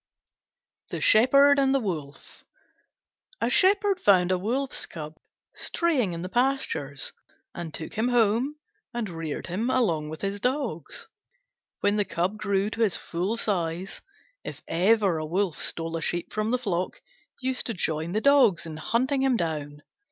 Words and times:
THE 0.89 0.99
SHEPHERD 0.99 1.59
AND 1.59 1.75
THE 1.75 1.79
WOLF 1.79 2.43
A 3.39 3.51
Shepherd 3.51 3.99
found 4.01 4.31
a 4.31 4.37
Wolf's 4.39 4.87
Cub 4.87 5.15
straying 5.53 6.13
in 6.13 6.23
the 6.23 6.27
pastures, 6.27 7.13
and 7.53 7.71
took 7.71 7.93
him 7.93 8.07
home 8.07 8.55
and 8.95 9.07
reared 9.11 9.45
him 9.45 9.69
along 9.69 10.09
with 10.09 10.21
his 10.21 10.39
dogs. 10.39 11.07
When 11.81 11.97
the 11.97 12.05
Cub 12.05 12.37
grew 12.39 12.71
to 12.71 12.81
his 12.81 12.97
full 12.97 13.37
size, 13.37 14.01
if 14.43 14.63
ever 14.67 15.19
a 15.19 15.25
wolf 15.27 15.59
stole 15.61 15.95
a 15.95 16.01
sheep 16.01 16.33
from 16.33 16.49
the 16.49 16.57
flock, 16.57 16.99
he 17.37 17.49
used 17.49 17.67
to 17.67 17.75
join 17.75 18.13
the 18.13 18.21
dogs 18.21 18.65
in 18.65 18.77
hunting 18.77 19.21
him 19.21 19.37
down. 19.37 19.83